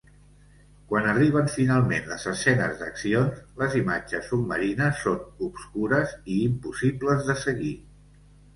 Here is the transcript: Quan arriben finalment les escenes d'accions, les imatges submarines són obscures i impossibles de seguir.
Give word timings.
Quan 0.91 1.09
arriben 1.09 1.51
finalment 1.55 2.07
les 2.13 2.25
escenes 2.31 2.79
d'accions, 2.79 3.37
les 3.61 3.77
imatges 3.81 4.23
submarines 4.31 5.05
són 5.05 5.23
obscures 5.51 6.19
i 6.37 6.41
impossibles 6.49 7.25
de 7.33 7.41
seguir. 7.47 7.73